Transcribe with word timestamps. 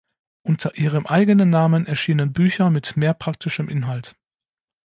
Unter 0.41 0.75
ihrem 0.79 1.05
eigenen 1.05 1.51
Namen 1.51 1.85
erschienen 1.85 2.33
Bücher 2.33 2.71
mit 2.71 2.97
mehr 2.97 3.13
praktischem 3.13 3.69
Inhalt. 3.69 4.15